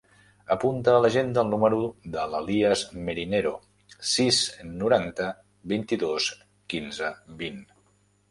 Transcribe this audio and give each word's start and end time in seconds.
Apunta 0.53 0.93
a 0.93 1.01
l'agenda 1.05 1.41
el 1.41 1.49
número 1.49 1.81
de 2.15 2.21
l'Elías 2.31 2.81
Merinero: 3.09 3.51
sis, 4.13 4.39
noranta, 4.81 5.29
vint-i-dos, 5.75 6.31
quinze, 6.75 7.13
vint. 7.43 7.61